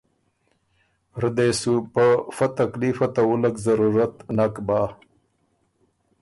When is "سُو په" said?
1.59-2.05